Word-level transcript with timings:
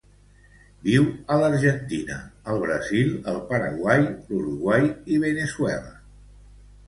Viu 0.85 1.03
a 1.33 1.35
l'Argentina, 1.41 2.15
el 2.53 2.63
Brasil, 2.63 3.13
el 3.33 3.37
Paraguai, 3.51 4.07
l'Uruguai 4.31 4.87
i 5.17 5.19
Veneçuela. 5.27 5.93